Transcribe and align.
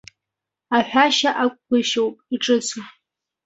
Аҳәашьа 0.77 1.29
акәгәышьоуп, 1.43 2.15
иҿыцу. 2.35 2.81